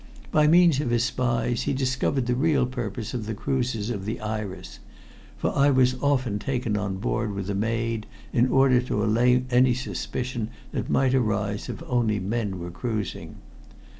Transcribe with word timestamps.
By 0.31 0.47
means 0.47 0.79
of 0.81 0.89
his 0.89 1.03
spies 1.03 1.61
he 1.61 1.73
discovered 1.73 2.25
the 2.25 2.33
real 2.33 2.65
purpose 2.65 3.13
of 3.13 3.27
the 3.27 3.35
cruises 3.35 3.91
of 3.91 4.05
the 4.05 4.19
Iris 4.19 4.79
for 5.37 5.55
I 5.55 5.69
was 5.69 5.93
often 6.01 6.39
taken 6.39 6.75
on 6.75 6.97
board 6.97 7.31
with 7.35 7.51
a 7.51 7.53
maid 7.53 8.07
in 8.33 8.47
order 8.47 8.81
to 8.81 9.03
allay 9.03 9.43
any 9.51 9.75
suspicion 9.75 10.49
that 10.71 10.89
might 10.89 11.13
arise 11.13 11.69
if 11.69 11.83
only 11.83 12.19
men 12.19 12.57
were 12.57 12.71
cruising. 12.71 13.35